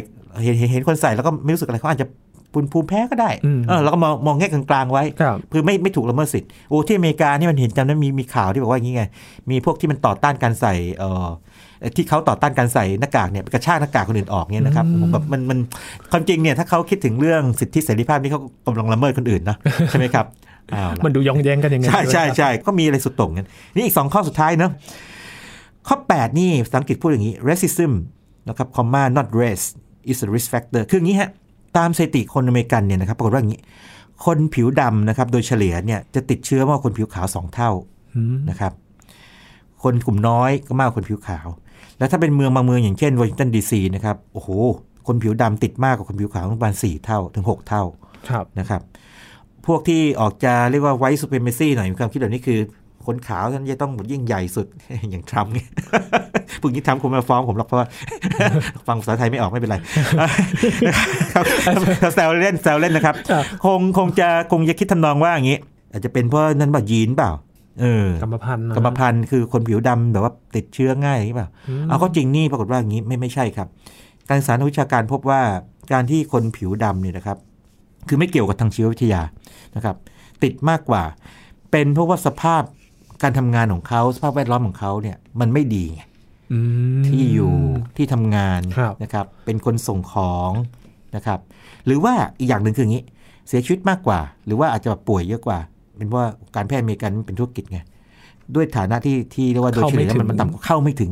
[0.44, 2.08] เห็นเห็นเห็นคนใส่แล้วก็ไม่รู้สึกอะไรเขาอาจจะ
[2.54, 9.04] ภูมิภูมิแพ้ก็ได้อืมเออเราก็มองมองแง่กลางๆไว้ครับคือไม่ไม่ถูกละเมิดสิทธิ์โอ้ที่อเมริกานี่มันเห็นจำได้มีมีข่าวที่บอกว่าอย่างนี้ไง
[9.50, 11.28] มีพวกที่มันต่อต้านการใส่เอ่อ
[11.96, 15.60] ที่เขาต่อต้านการใส่หน้ากากเนี่ยไปกระชากหน้ากากคนอื่นออกเนี่ยนะครับผมแบบมันมัน
[16.12, 19.58] ความจริงเนี่ยถ้าเขาคิดถึงเรื่องสิทธิเสรีภาพนี่เขากำลังละเมิดคนอื่นนะ
[19.90, 20.26] ใช่ไหมครับ
[20.74, 24.72] อ้าวละมันดูยองแย้งกันยังไงใช่ใช่ด้วยครับใช่ก็มีอะไรสุดโต่งกันนี่อีกสองข้อสุดท้ายเนอะ
[25.88, 27.92] ข้อ 8 นี่ภาษาอังกฤษพูดอย่างนี้ racism
[28.50, 29.66] นะครับ racism, not race
[30.12, 31.30] is a risk factor คืออย่างนี้ฮะ
[31.78, 33.62] ตามสถิติคนอเมริกันเนี่ยนะครับปรากฏว่าอย่างนี้
[34.26, 37.72] คนผิวดำนะครับ โดยเฉลี่ยเนี่ยจะติดเชื้อมากกว่าคนผิวขาวสองเท่า
[38.16, 38.74] อืมนะครับ
[39.84, 41.48] คนกลุ่มน้อยก็มากกว่าคนผิวขาว
[41.98, 44.50] แล้วถ้าเป็นเมืองบางเมืองอย่างเช่นวอชิงตันดีซีนะครับ โอ้โห
[45.08, 47.84] คนผิวดำติดมากกว่าคนผิวขาวประมาณสี่เท่าถึงหกเท่า
[48.30, 48.82] ครับนะครับ
[49.68, 52.60] พวกที่ออกจะเรียกว่า white supremacy หน่อยมีความคิดแบบนี้คือ
[53.06, 54.68] คนขาวท่านจะต้องยิ่งใหญ่สุด
[55.12, 55.68] อย่างทรัมป์เนี่ย
[56.62, 57.88] พวกนี้ทรัมป์คงมาฟ้องผมหรอกเพราะว่า
[58.88, 59.78] ฟังภาษาไทยไม่ออกไม่เป็นไร
[61.34, 61.44] ครับ
[62.16, 65.58] แซวเล่นแซวเล่นนะครับครับคงคงจะคงจะคิดทำนองว่าอย่างนี้
[65.92, 67.32] อาจจะเป็นเพราะนั่นแบบยีนเปล่า
[67.82, 73.68] เออกรรมพันธุ์นะกรรมพันธุ์คือคนผิวดำแบบว่าติดเชื้อง่ายอย่างนี้เปล่าอืมเอาเข้าจริงนี่ปรากฏว่าอย่างนี้ไม่ไม่ใช่ครับ
[74.28, 75.42] การศึกษาทางวิชาการพบว่า
[75.94, 77.38] การที่คนผิวดำเนี่ยนะครับ
[78.08, 79.22] คือไม่เกี่ยวกับทางชีววิทยา
[79.76, 79.96] นะครับ
[80.44, 81.04] ติดมากกว่า
[81.72, 82.64] เป็นเพราะว่าสภาพ
[83.24, 86.02] การทำงานของเขาสภาพแวดล้อมของเขาเนี่ยมันไม่ดีไง
[86.52, 86.60] อื
[87.02, 87.56] มที่อยู่
[87.98, 90.52] ที่ทำงานครับนะครับ เป็นคนส่งของ
[91.16, 91.40] นะครับ
[91.86, 93.04] หรือว่าอีกอย่างหนึ่งคืออย่างนี้
[93.48, 95.60] เสียชีวิตมากกว่า หรือว่าอาจจะแบบป่วยเยอะกว่า
[95.98, 97.80] เป็นเพราะว่าการแพทย์อเมริกันเป็นธุรกิจไง
[98.56, 101.12] ด้วยฐานะที่ที่เรียกว่าโดยเฉลี่ยแล้วมันมันต่ำกว่าเข้าไม่ถึง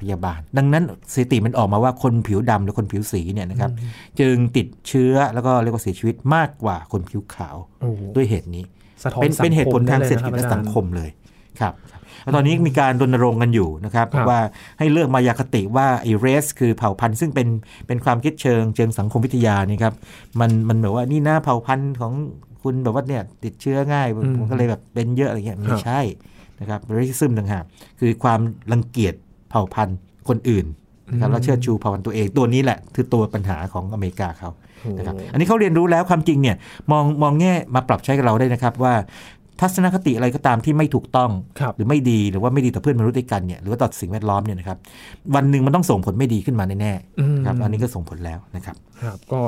[0.00, 3.70] พยาบาล ดังนั้นสถิติมันออกมาว่าคนผิวดำหรือคนผิวสีเนี่ยนะครับ
[4.20, 8.64] จึงติดเชื้อแล้วก็เรียกว่าเสียชีวิตมากกว่าคนผิวขาวโอ้โหด้วยเหตุนี้
[9.04, 11.10] สะท้อนเป็นสังคมเป็นเหตุผลทางได้เศรษฐกิจยนและรับสังคอาจารย์มเลย
[11.60, 14.40] ครับครับแล้วตอนนี้มีการรณรงค์กันอยู่นะครับครับว่า
[14.78, 17.48] ให้เลิกมายาคติว่าไอ้เรส คือเผ่าพันธุ์ซึ่งเป็น
[17.86, 19.94] เป็นความคิดเชิงเชิงสังคมวิทยานี่ครับ
[20.40, 22.12] มันมันแบบว่านี่นะเผ่าพันธุ์ของ
[22.62, 26.00] คุณแบบว่าเนี่ยติดเชื้อง่ายมันก็เลยแบบเป็นเยอะอะไรเงี้ยไม่ใช่
[26.60, 27.64] นะครับ racism ต่างหาก
[28.00, 28.40] คือความ
[28.72, 29.14] รังเกียจ
[29.50, 30.66] เผ่าพันธุ์คนอื่น
[31.12, 34.50] นะครับแล้วเชิดชูเผ่าพันธุ์ตัวเองตัวนี้แหละ คือตัวปัญหาของอเมริกาเขา
[34.98, 36.56] นะครับอันนี้เขาเรียนรู้แล้วความจริงเนี่ย
[36.92, 38.94] มองมองแง่มาปรับใช้กับเราได้นะครับว่า
[39.60, 44.78] ทัศนคติอะไรก็ตามที่ไม่ถูกต้องครับหรือไม่ดีหรือว่าไม่ดีต่อเพื่อนมนุษย์ด้วยกันเนี่ยหรือว่าต่อสิ่งแวดล้อมเนี่ยนะครับ
[45.34, 49.40] วันหนึ่งมันต้องส่งผลไม่ดีขึ้นมาแน่อืมๆครับอันนี้ก็ส่งผลแล้วนะครับครับ ก็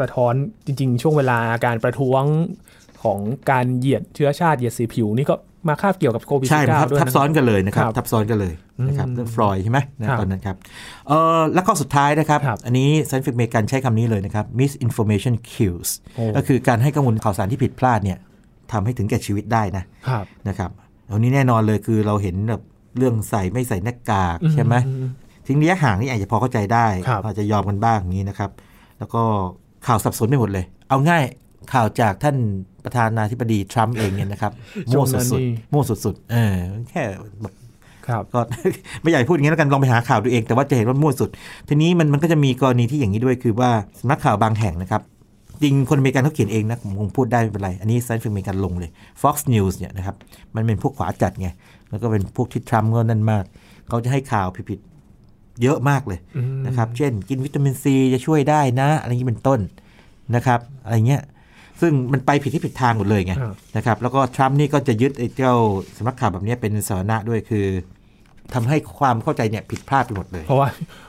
[0.00, 0.34] สะท้อน
[0.66, 2.22] จริง ๆ ช่วงเวลาการประท้วง
[3.02, 3.18] ของ
[3.50, 5.36] การเหยียดเชื้อชาติเหยียดสีผิวนี่ก็
[5.68, 8.54] มาคาบเกี่ยวกับโควิดใช่สิบมันเก้ามันทับด้วยทับนะซ้อนกันเลยนะครับครับทับซ้อนกันเลย
[8.88, 10.56] นะครับอืมเรื่องฟลอยด์ใช่ไหมนะครับตอนนั้นครับ
[11.08, 18.18] เออแล้วก็สุดท้ายนะครับครับ อันนี้ Scientific American ใช้คำนี้เลยนะครับ misinformation kills โอ้ก็คือการให้ข้อมูลข่าวสารที่ผิดพลาดเนี่ย
[18.72, 20.70] ทำให้ถึงแก่ชีวิตได้นะครับนะครับ
[21.10, 22.62] อันนี้แน่นอนเลยคือเราเห็นแบบ
[22.98, 24.92] เรื่องใส่ไม่ใส่หน้ากากใช่ไหมอืม
[25.46, 28.50] ทิ้งระยะห่างนี่อาจจะพอเข้าใจได้ครับอาจจะยอมกันบ้างอย่างนี้นะครับ
[28.98, 29.22] แล้วก็
[29.86, 31.22] ข่าวสับสนไปหมดเลย เอาง่าย
[31.72, 32.36] ข่าวจากท่าน
[32.84, 34.52] ประธานาธิบดีทรัมป์เองเนี่ยนะครับ
[34.92, 36.54] ช่มั่ววงนั้นมั่วสุดนี่ๆมั่วสุดๆเออ
[36.90, 37.02] แค่
[37.42, 37.52] แบบ
[38.06, 38.40] ครับก็
[39.02, 41.30] ไม่อยากให้พูดอย่างนี้แล้วกันลองไปหาข่าวดูเองแต่ว่าจะเห็นว่ามั่วสุด
[41.68, 45.02] ทีนี้มันมันก็จะมีกรณีที่อย่างนี้ด้วยคือว่าสำนักข่าวบางแห่งนะครับ
[45.62, 48.90] จริงคนอเมริกันเขาเขียนเองนะผมคงพูดได้ไม่เป็นไร อันนี้ Scientific American ลงเลย
[49.22, 50.16] Fox News เนี่ยนะครับ
[50.54, 51.48] มันเป็นพวกขวาจัดไง
[51.90, 53.44] แล้วก็เป็นพวกที่ทรัมป์ก็นั่นมาก
[53.88, 59.60] เขาจะให้ข่าวผิดๆเยอะมากเลยอืมนะครับ เช่นกินวิตามินซีจะช่วยได้นะ อะไรอย่างนี้เป็นต้น
[60.34, 61.22] นะครับ อะไรเงี้ย
[61.80, 65.54] ซึ่งมันไปผิดที่ผิดทางหมดเลยไงครับนะครับแล้วก็ทรัมป์นี่ก็จะยึดไอ้เจ้า
[65.96, 67.66] สำนักข่าวแบบนี้เป็นสาระด้วยคือ
[68.54, 70.68] ทำให้ความเข้าใจเนี่ยผิดพลาดไปหมดเลย เพราะว่า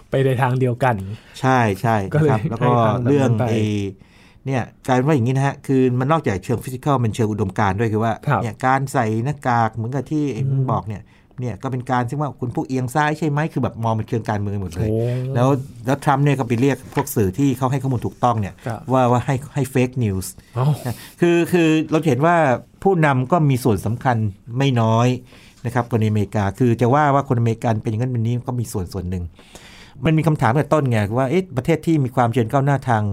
[0.10, 0.96] ไปในทางเดียวกัน
[1.40, 3.62] ใช่ใช่ก็เลยนะครับแล้วก็ให้ทางแบบนั้นเรื่องไปไอ้
[4.46, 11.02] เนี่ยกลายเป็นว่าอย่างนี้นะฮะคือมันนอกจากเชิงฟิสิกอลมันเชิงอุดมการณ์ด้วยคือว่าครับเนี่ยการใส่หน้ากากเหมือนกับที่ไอ้มึงบอกเนี่ย
[11.40, 14.98] เนี่ยก็เป็นการที่ว่าคุณผู้เอียงซ้ายใช่ไหมคือแบบมองเป็นเชิงการเมืองหมดเลยโอ้
[15.36, 15.48] แล้ว
[15.86, 20.68] แล้วทรัมป์เนี่ยก็ไปเรียกพวกสื่อที่เขาให้ข้อมูลถูกต้องเนี่ยครับว่าว่าให้ให้ fake news เอ้า
[21.22, 22.36] คือคือเราจะเห็นว่า
[22.84, 24.18] ผู้นำก็มีส่วนสำคัญ
[24.58, 25.08] ไม่น้อย
[25.66, 29.24] นะครับคนในอเมริกาคือจะว่าว่าคนอเมริกันเป็นอย่างนั้นเป็นนี้ก็มีส่วนส่วนหนึ่ง
[30.06, 33.04] มันมีคำถามตั้งแต่ต้นไงว่าเอ๊ะประเทศที่มีความเจริญก้าวหน้าทาง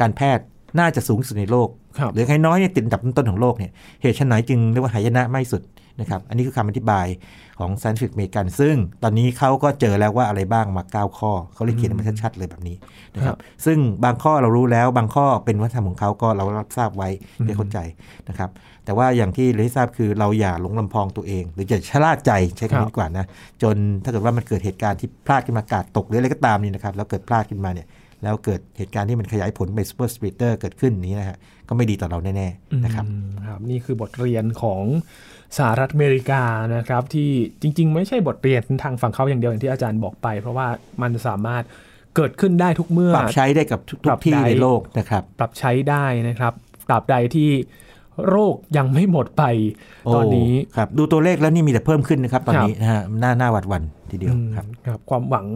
[0.00, 0.44] การแพทย์
[0.78, 3.70] น่าจะสูงสุดในโลกครับหรือใครน้อยเนี่ยติดอันดับต้นๆของโลกเนี่ย
[4.02, 5.62] เหตุไฉนจึงเรียกว่าหายนะไม่สุด
[6.00, 7.06] นะครับอันนี้คือคำอธิบาย
[7.58, 12.76] ของ Scientific American ซึ่งตอนนี้เขาก็เจอแล้วว่าอะไรบ้างมา 9 ข้อ เขาเลยเขียนมาชัดๆเลยแบบนี้
[13.14, 17.08] นะครับครับซึ่งบางข้อเรารู้แล้วบางข้อเป็นวัฒนธรรมของเขาก็เรารับทราบไว้
[17.44, 17.78] ได้เข้าใจ
[18.28, 18.50] นะครับ
[18.84, 23.26] แต่ว่าอย่างที่เราได้ทราบคือเราอย่าหลงลำพองตัวเอง หรืออย่าชะล่าใจใช้คำนี้ดีกว่านะ
[23.62, 27.86] จนถ้าเกิดว่ามันเกิดเหตุการณ์ที่พลาดขึ้นมาการ์ดตกหรืออะไรก็ตามนี่นะครับแล้วเกิดพลาดขึ้นมาเนี่ย
[28.22, 34.82] แล้วเกิดเหตุการณ์ที่มันขยายผลไป super spreader เกิดขึ้นนี้นะฮะก็ไม่ดีต่อเราแน่ๆนะครับอืมครับนี่คือบทเรียนของ
[35.56, 36.42] สหรัฐอเมริกา
[36.76, 37.30] นะครับ ที่
[37.62, 40.66] จริง ๆ ไม่ใช่บทเรียนทางฝั่งเขาอย่างเดียวอย่างที่อาจารย์บอกไป เพราะว่า
[41.02, 41.62] มันสามารถ
[42.16, 46.52] เกิดขึ้นได้ทุกเมื่อ ปรับใช้ได้กับทุกปรับๆที่ได้ในโลกนะครับ ปรับใช้ได้นะครับ
[46.88, 47.50] ตราบใดที่
[48.28, 49.44] โรคยังไม่หมดไป
[50.14, 55.46] ตอนนี้โครับดูตัวเลขแล้วนี่มีแต่เพิ่มขึ้นนะครับ ตอนนี้นะฮะหน้าหน้าหวัดหวันทีเดียวอืมครับครับ ความหวัง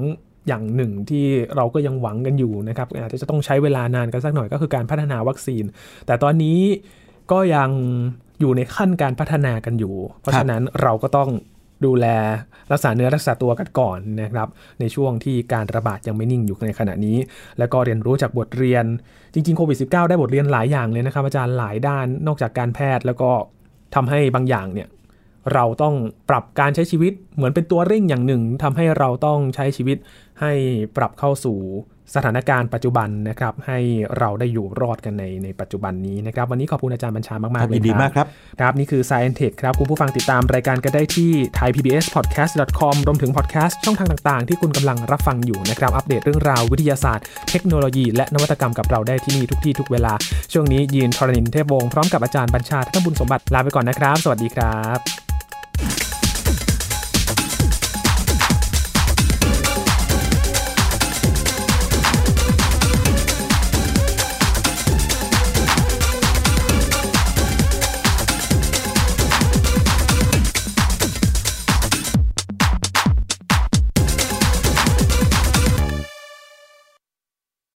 [0.49, 1.27] อย่างหนึ่งที่
[1.57, 5.65] เราก็ยังหวังกันอยู่นะครับอาจจะต้องใช้เวลานานกันสักหน่อยก็คือการพัฒนาวัคซีน
[6.07, 6.61] แต่ตอนนี้
[7.33, 7.71] ก็ยัง
[8.41, 11.31] อยู่ในขั้นการพัฒนากันอยู่ เพราะฉะนั้นเราก็ต้อง
[11.85, 12.07] ดูแล
[12.73, 14.49] รักษาเนื้อรักษาตัวกันก่อนนะครับ
[14.81, 17.17] ในช่วงที่การระบาดยังไม่นิ่งอยู่ในขณะนี้
[17.59, 18.85] แล้วก็เรียนรู้จากบทเรียน
[19.35, 23.31] จริงๆโควิด -19 ได้บทเรียนหลายอย่างเลยนะครับอาจารย์หลายด้านนอกจากการแพทย์แล้วก็
[23.95, 24.89] ทำให้บางอย่างเนี่ย
[25.55, 25.95] เราต้อง
[26.31, 29.97] ปรับการใช้ชีวิตเหมือนเป็นตัวเร่งอย่างหนึ่งทำให้เราต้องใช้ชีวิต
[30.41, 30.53] ให้
[30.97, 31.59] ปรับเข้าสู่
[32.15, 33.79] สถานการณ์ปัจจุบันนะครับ ให้
[34.19, 38.27] เราได้อยู่รอดกันในในปัจจุบันนี้นะครับ วันนี้ขอบคุณอาจารย์บัญชามากคๆรับเลยยินดีมากครับ
[38.61, 50.13] ครับนี่คือ Science Tech ครับ คุณผู้ฟังติดตามรายการกันได้ที่ thaipbspodcast.com รวมถึงพอดแคสต์ช่องทางต่างๆ ที่คุณกำลังรับฟังอยู่นะครับ อัปเดตเรื่องราววิทยาศาสตร์ เทคโนโลยี และนวัตกรรมกับเราได้ที่นี่ทุกที่ทุกเวลา
[50.53, 55.32] ช่วงนี้ยีนทรณินเทพวงศ์พร้อมกับอาจารย์บัญชาท่านบุญสมบัติลาไปก่อนนะครับ สวัสดีครับ